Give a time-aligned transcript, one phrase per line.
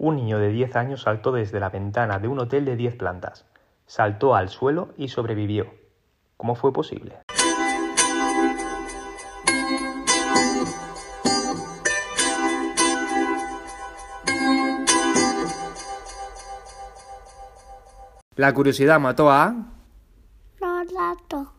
[0.00, 3.46] Un niño de 10 años saltó desde la ventana de un hotel de 10 plantas.
[3.84, 5.74] Saltó al suelo y sobrevivió.
[6.36, 7.18] ¿Cómo fue posible?
[18.36, 19.52] La curiosidad mató a...
[20.60, 21.54] Lorato.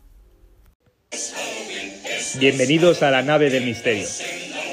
[2.39, 4.07] Bienvenidos a la nave del misterio.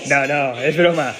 [0.08, 1.12] No, no, es broma.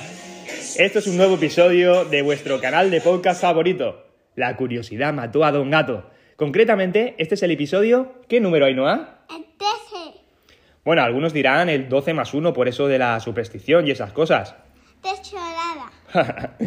[0.79, 4.05] Esto es un nuevo episodio de vuestro canal de podcast favorito.
[4.35, 6.11] La curiosidad mató a Don Gato.
[6.37, 8.21] Concretamente, este es el episodio...
[8.29, 9.25] ¿Qué número hay, Noah?
[9.31, 10.19] El 13.
[10.85, 14.55] Bueno, algunos dirán el 12 más 1 por eso de la superstición y esas cosas.
[15.03, 15.93] Desolada.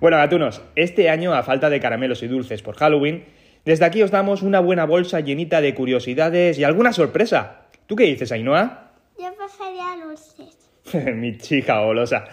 [0.00, 3.26] bueno, gatunos, este año, a falta de caramelos y dulces por Halloween,
[3.64, 7.68] desde aquí os damos una buena bolsa llenita de curiosidades y alguna sorpresa.
[7.86, 8.90] ¿Tú qué dices, Ainhoa?
[9.16, 10.68] Yo prefería dulces.
[11.14, 12.24] Mi chica golosa.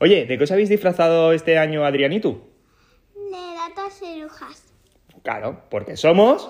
[0.00, 2.40] Oye, ¿de qué os habéis disfrazado este año, Adrián y tú?
[3.14, 4.62] De gatos y brujas.
[5.24, 6.48] Claro, porque somos...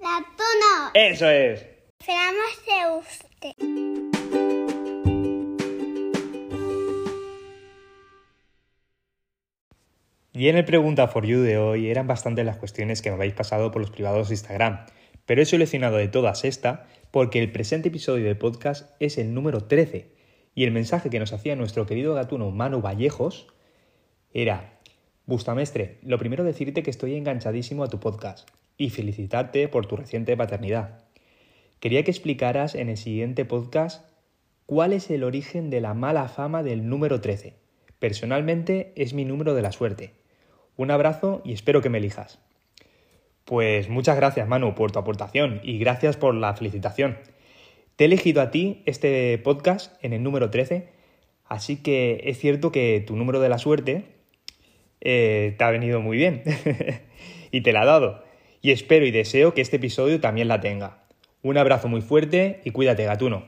[0.00, 0.92] Latuno.
[0.94, 1.66] ¡Eso es!
[1.98, 3.54] Esperamos que guste.
[10.32, 13.34] Y en el Pregunta for You de hoy eran bastantes las cuestiones que me habéis
[13.34, 14.86] pasado por los privados de Instagram,
[15.26, 19.64] pero he seleccionado de todas esta porque el presente episodio de podcast es el número
[19.64, 20.21] 13
[20.54, 23.46] y el mensaje que nos hacía nuestro querido gatuno Manu Vallejos
[24.32, 24.78] era
[25.26, 30.36] Bustamestre, lo primero decirte que estoy enganchadísimo a tu podcast y felicitarte por tu reciente
[30.36, 31.04] paternidad.
[31.78, 34.04] Quería que explicaras en el siguiente podcast
[34.66, 37.54] cuál es el origen de la mala fama del número 13.
[37.98, 40.14] Personalmente es mi número de la suerte.
[40.76, 42.40] Un abrazo y espero que me elijas.
[43.44, 47.18] Pues muchas gracias Manu por tu aportación y gracias por la felicitación.
[47.96, 50.88] Te he elegido a ti este podcast en el número 13,
[51.44, 54.04] así que es cierto que tu número de la suerte
[55.02, 56.42] eh, te ha venido muy bien
[57.50, 58.24] y te la ha dado.
[58.62, 61.04] Y espero y deseo que este episodio también la tenga.
[61.42, 63.44] Un abrazo muy fuerte y cuídate, gatuno.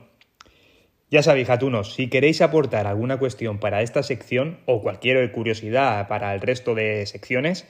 [1.09, 6.33] Ya sabéis, gatunos, si queréis aportar alguna cuestión para esta sección o cualquier curiosidad para
[6.35, 7.65] el resto de secciones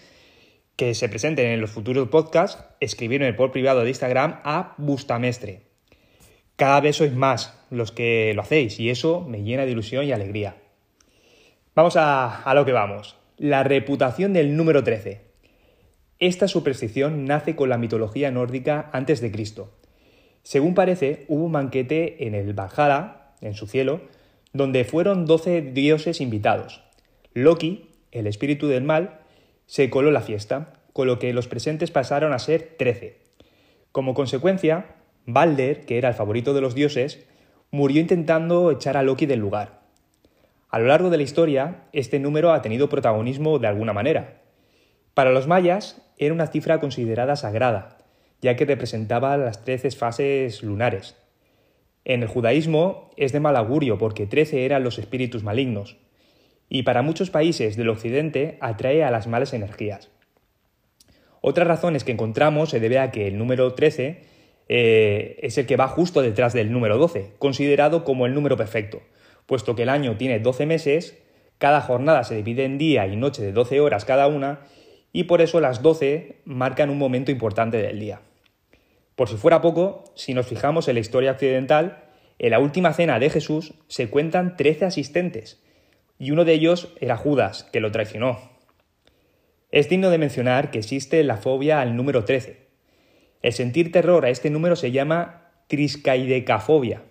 [0.75, 5.64] que se presenten en los futuros podcasts, escribirme por privado de Instagram a Bustamestre.
[6.55, 10.11] Cada vez sois más los que lo hacéis y eso me llena de ilusión y
[10.11, 10.55] alegría.
[11.75, 13.17] Vamos a, a lo que vamos.
[13.37, 15.21] La reputación del número 13.
[16.19, 19.73] Esta superstición nace con la mitología nórdica antes de Cristo.
[20.43, 24.01] Según parece, hubo un banquete en el Valhalla, en su cielo,
[24.53, 26.81] donde fueron 12 dioses invitados.
[27.33, 29.19] Loki, el espíritu del mal,
[29.65, 33.17] se coló la fiesta, con lo que los presentes pasaron a ser 13.
[33.91, 37.25] Como consecuencia, Balder, que era el favorito de los dioses,
[37.71, 39.81] murió intentando echar a Loki del lugar.
[40.69, 44.41] A lo largo de la historia, este número ha tenido protagonismo de alguna manera.
[45.13, 47.97] Para los mayas era una cifra considerada sagrada,
[48.41, 51.15] ya que representaba las 13 fases lunares.
[52.03, 55.97] En el judaísmo es de mal augurio porque 13 eran los espíritus malignos,
[56.69, 60.09] y para muchos países del occidente atrae a las malas energías.
[61.41, 64.34] Otras razones que encontramos se debe a que el número 13
[64.67, 69.01] eh, es el que va justo detrás del número 12, considerado como el número perfecto,
[69.45, 71.21] puesto que el año tiene 12 meses,
[71.57, 74.61] cada jornada se divide en día y noche de 12 horas cada una,
[75.13, 78.21] y por eso las 12 marcan un momento importante del día.
[79.15, 82.03] Por si fuera poco, si nos fijamos en la historia occidental,
[82.37, 85.63] en la última cena de Jesús se cuentan 13 asistentes,
[86.17, 88.55] y uno de ellos era Judas, que lo traicionó.
[89.71, 92.64] Es digno de mencionar que existe la fobia al número 13.
[93.45, 97.03] El sentir terror a este número se llama triscaidecafobia.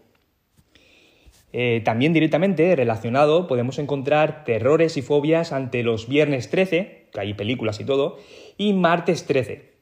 [1.53, 7.35] Eh, también directamente relacionado podemos encontrar terrores y fobias ante los viernes 13, que hay
[7.35, 8.19] películas y todo,
[8.59, 9.75] y martes 13.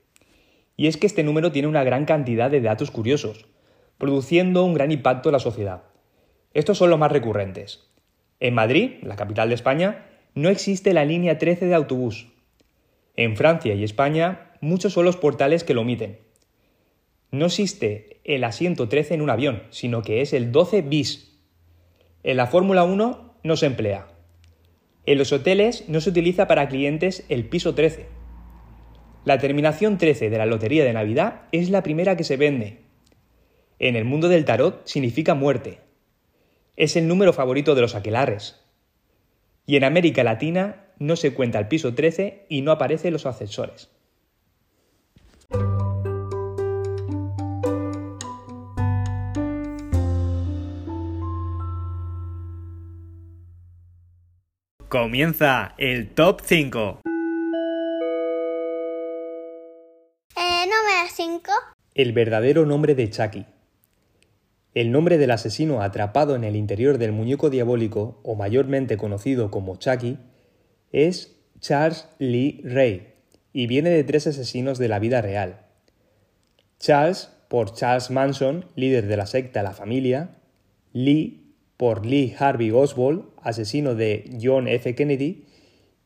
[0.77, 3.47] Y es que este número tiene una gran cantidad de datos curiosos,
[3.97, 5.85] produciendo un gran impacto en la sociedad.
[6.53, 7.89] Estos son los más recurrentes.
[8.41, 10.05] En Madrid, la capital de España,
[10.35, 12.29] no existe la línea 13 de autobús.
[13.17, 16.19] En Francia y España, muchos son los portales que lo omiten.
[17.33, 21.41] No existe el asiento 13 en un avión, sino que es el 12 bis.
[22.23, 24.09] En la Fórmula 1 no se emplea.
[25.07, 28.07] En los hoteles no se utiliza para clientes el piso 13.
[29.25, 32.83] La terminación 13 de la Lotería de Navidad es la primera que se vende.
[33.79, 35.79] En el mundo del tarot significa muerte.
[36.77, 38.61] Es el número favorito de los aquelarres.
[39.65, 43.91] Y en América Latina no se cuenta el piso 13 y no aparecen los ascensores.
[54.93, 57.01] Comienza el top 5.
[60.37, 61.51] Eh, número 5.
[61.95, 63.47] El verdadero nombre de Chucky.
[64.75, 69.77] El nombre del asesino atrapado en el interior del muñeco diabólico, o mayormente conocido como
[69.77, 70.19] Chucky,
[70.91, 73.15] es Charles Lee Ray
[73.55, 75.63] y viene de tres asesinos de la vida real.
[76.79, 80.37] Charles por Charles Manson, líder de la secta La Familia,
[80.93, 81.42] Lee
[81.83, 84.95] por Lee Harvey Oswald, asesino de John F.
[84.95, 85.49] Kennedy,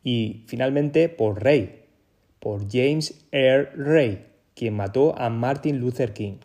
[0.02, 1.84] y finalmente por Ray,
[2.40, 4.24] por James Earl Ray,
[4.54, 6.38] quien mató a Martin Luther King.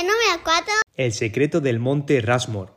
[0.00, 0.64] Número 4.
[0.96, 2.72] El secreto del monte Rushmore.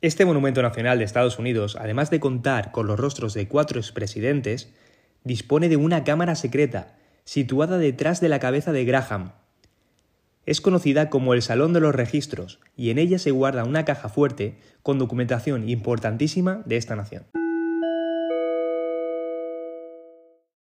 [0.00, 4.72] Este monumento nacional de Estados Unidos, además de contar con los rostros de cuatro expresidentes,
[5.24, 9.34] dispone de una cámara secreta situada detrás de la cabeza de Graham.
[10.50, 14.08] Es conocida como el Salón de los Registros y en ella se guarda una caja
[14.08, 17.24] fuerte con documentación importantísima de esta nación.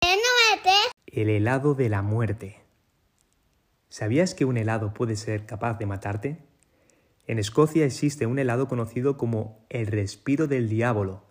[0.03, 0.75] Número 3.
[1.07, 2.59] El helado de la muerte.
[3.89, 6.37] ¿Sabías que un helado puede ser capaz de matarte?
[7.27, 11.25] En Escocia existe un helado conocido como el respiro del diablo.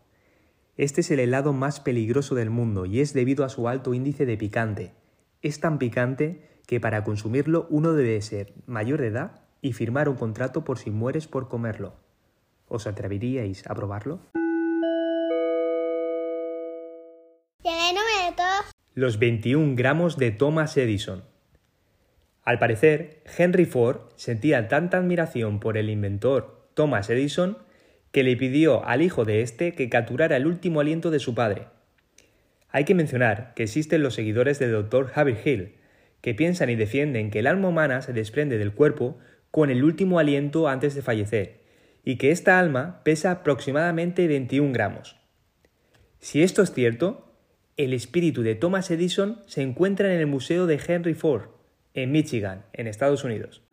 [0.78, 4.26] Este es el helado más peligroso del mundo y es debido a su alto índice
[4.26, 4.96] de picante.
[5.44, 10.18] Es tan picante que para consumirlo uno debe ser mayor de edad y firmar un
[10.18, 11.96] contrato por si mueres por comerlo.
[12.68, 14.20] ¿Os atreveríais a probarlo?
[17.64, 18.46] Y el número 2.
[18.94, 21.24] Los 21 gramos de Thomas Edison.
[22.44, 27.58] Al parecer, Henry Ford sentía tanta admiración por el inventor Thomas Edison
[28.12, 31.68] que le pidió al hijo de este que capturara el último aliento de su padre.
[32.70, 35.08] Hay que mencionar que existen los seguidores del Dr.
[35.08, 35.76] Javier Hill,
[36.22, 39.18] que piensan y defienden que el alma humana se desprende del cuerpo
[39.52, 41.62] con el último aliento antes de fallecer,
[42.04, 45.18] y que esta alma pesa aproximadamente 21 gramos.
[46.20, 47.34] Si esto es cierto,
[47.78, 51.50] el espíritu de Thomas Edison se encuentra en el Museo de Henry Ford,
[51.94, 53.64] en Michigan, en Estados Unidos.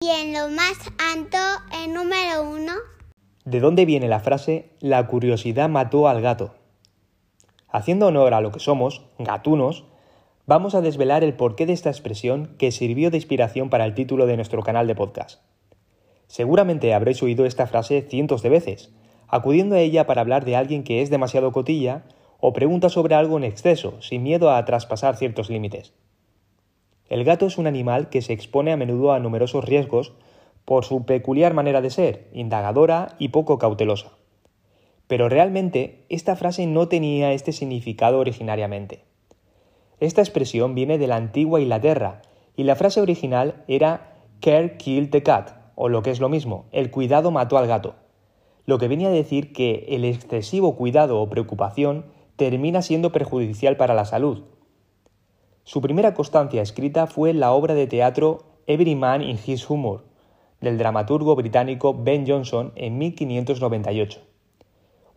[0.00, 0.78] Y en lo más
[1.14, 1.38] alto,
[1.82, 2.72] el número 1.
[3.44, 6.54] ¿De dónde viene la frase la curiosidad mató al gato?
[7.76, 9.84] Haciendo honor a lo que somos, gatunos,
[10.46, 14.24] vamos a desvelar el porqué de esta expresión que sirvió de inspiración para el título
[14.24, 15.42] de nuestro canal de podcast.
[16.26, 18.94] Seguramente habréis oído esta frase cientos de veces,
[19.28, 22.04] acudiendo a ella para hablar de alguien que es demasiado cotilla
[22.40, 25.92] o pregunta sobre algo en exceso, sin miedo a traspasar ciertos límites.
[27.10, 30.14] El gato es un animal que se expone a menudo a numerosos riesgos
[30.64, 34.12] por su peculiar manera de ser, indagadora y poco cautelosa.
[35.06, 39.04] Pero realmente esta frase no tenía este significado originariamente.
[40.00, 42.22] Esta expresión viene de la antigua Inglaterra
[42.56, 46.66] y la frase original era Care killed the cat, o lo que es lo mismo,
[46.72, 47.94] el cuidado mató al gato,
[48.66, 52.06] lo que venía a decir que el excesivo cuidado o preocupación
[52.36, 54.44] termina siendo perjudicial para la salud.
[55.64, 60.04] Su primera constancia escrita fue la obra de teatro Every Man in His Humor,
[60.60, 64.20] del dramaturgo británico Ben Jonson en 1598.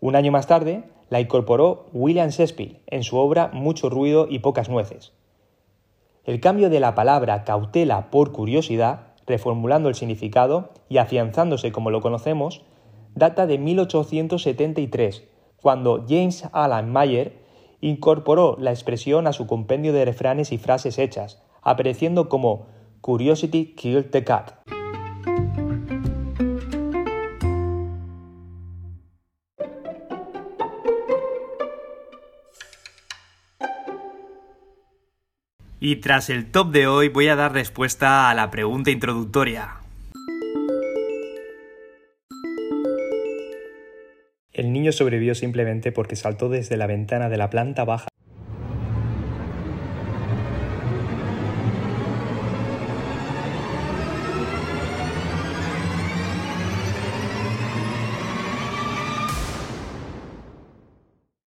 [0.01, 4.69] Un año más tarde la incorporó William Shakespeare en su obra Mucho ruido y pocas
[4.69, 5.13] nueces.
[6.23, 12.01] El cambio de la palabra cautela por curiosidad, reformulando el significado y afianzándose como lo
[12.01, 12.63] conocemos,
[13.15, 15.27] data de 1873,
[15.61, 17.39] cuando James Alan Mayer
[17.81, 22.67] incorporó la expresión a su compendio de refranes y frases hechas, apareciendo como
[23.01, 24.51] Curiosity Killed the Cat.
[35.81, 39.75] Y tras el top de hoy voy a dar respuesta a la pregunta introductoria.
[44.51, 48.09] El niño sobrevivió simplemente porque saltó desde la ventana de la planta baja.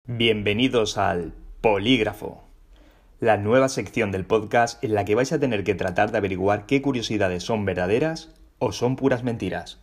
[0.09, 2.46] Bienvenidos al Polígrafo,
[3.21, 6.67] la nueva sección del podcast en la que vais a tener que tratar de averiguar
[6.67, 9.81] qué curiosidades son verdaderas o son puras mentiras.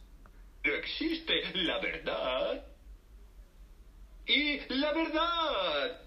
[0.64, 2.64] Existe la verdad
[4.26, 6.02] y la verdad.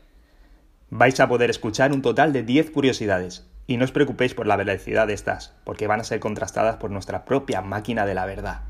[0.90, 4.56] Vais a poder escuchar un total de 10 curiosidades, y no os preocupéis por la
[4.56, 8.62] veracidad de estas, porque van a ser contrastadas por nuestra propia máquina de la verdad.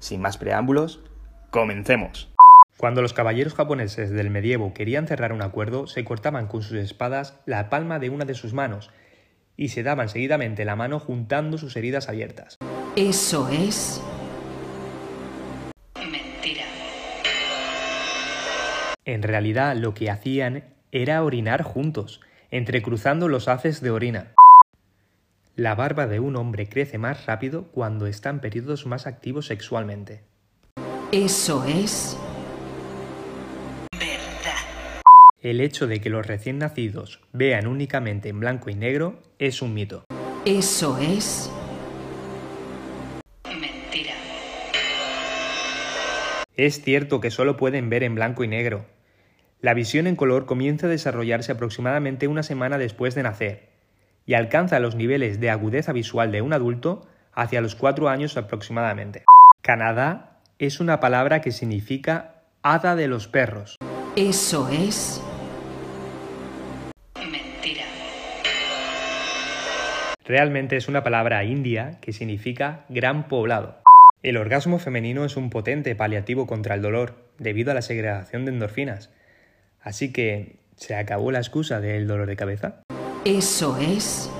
[0.00, 1.00] Sin más preámbulos,
[1.50, 2.28] comencemos.
[2.78, 7.40] Cuando los caballeros japoneses del medievo querían cerrar un acuerdo, se cortaban con sus espadas
[7.44, 8.90] la palma de una de sus manos
[9.56, 12.56] y se daban seguidamente la mano juntando sus heridas abiertas.
[12.94, 14.00] Eso es
[15.96, 16.66] mentira.
[19.04, 22.20] En realidad lo que hacían era orinar juntos,
[22.52, 24.34] entrecruzando los haces de orina.
[25.56, 30.22] La barba de un hombre crece más rápido cuando está en periodos más activos sexualmente.
[31.10, 32.16] Eso es
[35.40, 39.72] El hecho de que los recién nacidos vean únicamente en blanco y negro es un
[39.72, 40.04] mito.
[40.44, 41.48] Eso es
[43.44, 44.14] mentira.
[46.56, 48.86] Es cierto que solo pueden ver en blanco y negro.
[49.60, 53.68] La visión en color comienza a desarrollarse aproximadamente una semana después de nacer
[54.26, 59.22] y alcanza los niveles de agudeza visual de un adulto hacia los cuatro años aproximadamente.
[59.62, 63.76] Canadá es una palabra que significa hada de los perros.
[64.16, 65.22] Eso es
[70.28, 73.78] Realmente es una palabra india que significa gran poblado.
[74.22, 78.50] El orgasmo femenino es un potente paliativo contra el dolor debido a la segregación de
[78.50, 79.10] endorfinas.
[79.80, 82.82] Así que, ¿se acabó la excusa del dolor de cabeza?
[83.24, 84.30] Eso es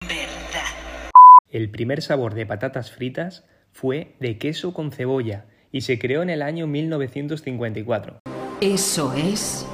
[0.00, 0.72] verdad.
[1.50, 6.30] El primer sabor de patatas fritas fue de queso con cebolla y se creó en
[6.30, 8.20] el año 1954.
[8.62, 9.66] Eso es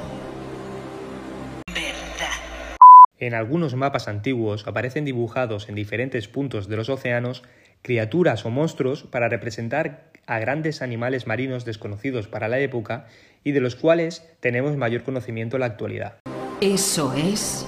[3.20, 7.42] En algunos mapas antiguos aparecen dibujados en diferentes puntos de los océanos
[7.82, 13.06] criaturas o monstruos para representar a grandes animales marinos desconocidos para la época
[13.44, 16.14] y de los cuales tenemos mayor conocimiento en la actualidad.
[16.62, 17.66] Eso es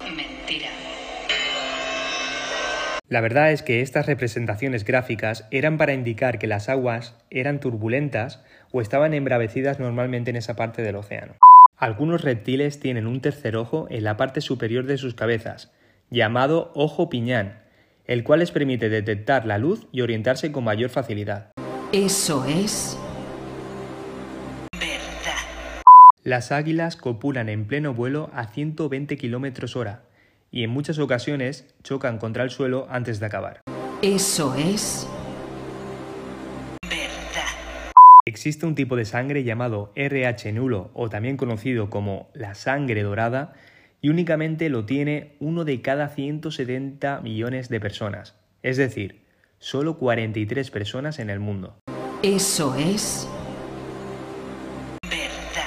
[0.00, 0.70] mentira.
[3.10, 8.42] La verdad es que estas representaciones gráficas eran para indicar que las aguas eran turbulentas
[8.72, 11.34] o estaban embravecidas normalmente en esa parte del océano.
[11.80, 15.72] Algunos reptiles tienen un tercer ojo en la parte superior de sus cabezas,
[16.10, 17.62] llamado ojo piñán,
[18.04, 21.52] el cual les permite detectar la luz y orientarse con mayor facilidad.
[21.90, 22.98] Eso es
[24.72, 25.40] verdad.
[26.22, 30.02] Las águilas copulan en pleno vuelo a 120 km hora
[30.50, 33.62] y en muchas ocasiones chocan contra el suelo antes de acabar.
[34.02, 35.08] Eso es
[38.30, 43.54] Existe un tipo de sangre llamado RH nulo o también conocido como la sangre dorada
[44.00, 49.24] y únicamente lo tiene uno de cada 170 millones de personas, es decir,
[49.58, 51.80] solo 43 personas en el mundo.
[52.22, 53.28] Eso es
[55.02, 55.64] verdad.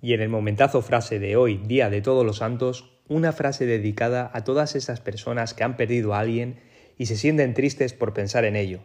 [0.00, 4.30] Y en el momentazo frase de hoy, Día de Todos los Santos, una frase dedicada
[4.32, 6.69] a todas esas personas que han perdido a alguien
[7.00, 8.80] y se sienten tristes por pensar en ello,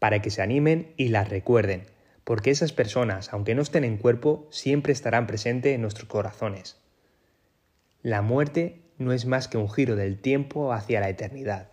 [0.00, 1.84] para que se animen y las recuerden,
[2.24, 6.80] porque esas personas, aunque no estén en cuerpo, siempre estarán presentes en nuestros corazones.
[8.02, 11.70] La muerte no es más que un giro del tiempo hacia la eternidad.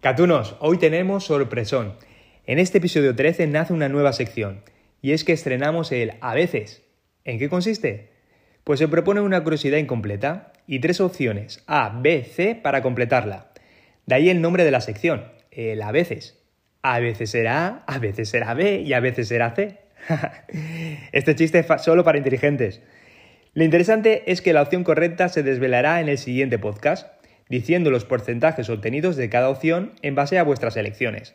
[0.00, 1.94] Catunos, hoy tenemos sorpresón.
[2.44, 4.64] En este episodio 13 nace una nueva sección,
[5.00, 6.82] y es que estrenamos el A veces.
[7.24, 8.10] ¿En qué consiste?
[8.64, 13.47] Pues se propone una curiosidad incompleta y tres opciones A, B, C para completarla.
[14.08, 16.42] De ahí el nombre de la sección, el A veces.
[16.80, 19.80] A veces será A, a veces será B y a veces será C.
[21.12, 22.80] este chiste es solo para inteligentes.
[23.52, 27.06] Lo interesante es que la opción correcta se desvelará en el siguiente podcast,
[27.50, 31.34] diciendo los porcentajes obtenidos de cada opción en base a vuestras elecciones,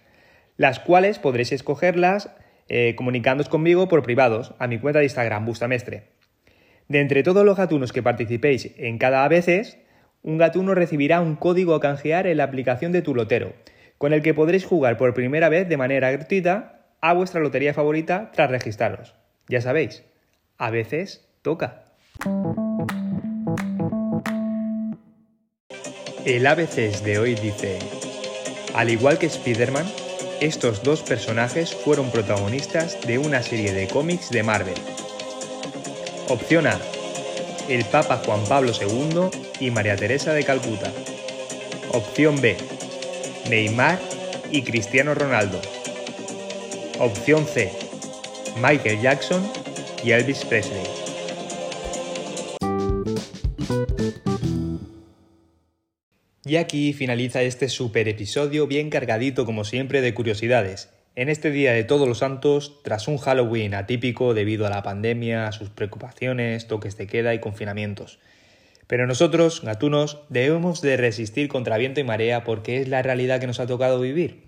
[0.58, 2.32] las cuales podréis escogerlas
[2.70, 6.06] eh, comunicándoos conmigo por privados a mi cuenta de Instagram, Bustamestre.
[6.88, 9.78] De entre todos los gatunos que participéis en cada a veces,
[10.24, 13.54] un gatuno recibirá un código a canjear en la aplicación de tu lotero,
[13.98, 18.32] con el que podréis jugar por primera vez de manera gratuita a vuestra lotería favorita
[18.34, 19.16] tras registraros.
[19.50, 20.04] Ya sabéis,
[20.58, 21.84] a veces toca.
[26.26, 27.80] El ABC de hoy dice,
[28.74, 29.86] al igual que Spider-Man,
[30.40, 34.76] estos dos personajes fueron protagonistas de una serie de cómics de Marvel.
[36.30, 36.80] Opción A,
[37.70, 39.30] el Papa Juan Pablo II
[39.60, 40.92] y María Teresa de Calcuta.
[41.92, 42.58] Opción B,
[43.50, 44.00] Neymar
[44.52, 45.62] y Cristiano Ronaldo.
[47.00, 47.72] Opción C,
[48.62, 49.44] Michael Jackson
[50.04, 50.84] y Elvis Presley.
[56.46, 60.90] Y aquí finaliza este super episodio bien cargadito como siempre de curiosidades.
[61.16, 65.52] En este día de todos los santos, tras un Halloween atípico debido a la pandemia,
[65.52, 68.18] sus preocupaciones, toques de queda y confinamientos.
[68.88, 73.46] Pero nosotros, gatunos, debemos de resistir contra viento y marea porque es la realidad que
[73.46, 74.42] nos ha tocado vivir.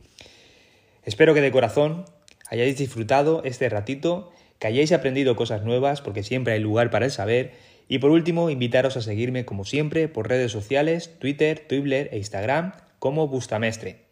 [1.04, 2.06] Espero que de corazón
[2.50, 7.12] hayáis disfrutado este ratito, que hayáis aprendido cosas nuevas porque siempre hay lugar para el
[7.12, 7.54] saber
[7.88, 12.74] Y por último, invitaros a seguirme como siempre por redes sociales, Twitter, Twibbler e Instagram
[12.98, 14.05] como Bustamestre.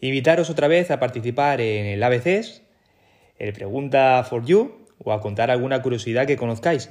[0.00, 2.62] Invitaros otra vez a participar en el ABCs,
[3.38, 6.90] el Pregunta for You o a contar alguna curiosidad que conozcáis.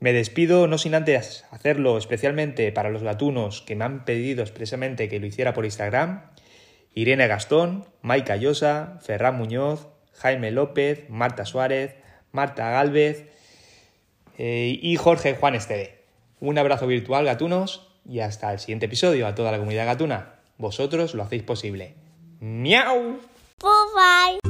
[0.00, 5.08] Me despido no sin antes hacerlo especialmente para los gatunos que me han pedido expresamente
[5.08, 6.30] que lo hiciera por Instagram.
[6.92, 11.94] Irene Gastón, Maika Llosa, Ferran Muñoz, Jaime López, Marta Suárez,
[12.32, 13.28] Marta Gálvez
[14.38, 16.00] eh, y Jorge Juan Esteve.
[16.40, 20.41] Un abrazo virtual, gatunos, y hasta el siguiente episodio a toda la comunidad gatuna.
[20.58, 21.94] Vosotros lo hacéis posible.
[22.40, 23.18] ¡Miau!
[23.60, 24.41] Bye.